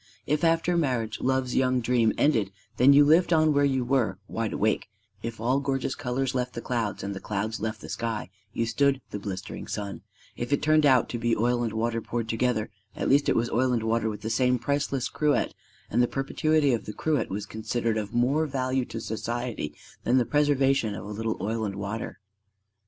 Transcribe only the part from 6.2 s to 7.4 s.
left the clouds and the